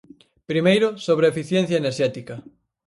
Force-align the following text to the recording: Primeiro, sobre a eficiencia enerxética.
Primeiro, 0.51 0.87
sobre 1.05 1.25
a 1.25 1.31
eficiencia 1.33 1.79
enerxética. 1.81 2.35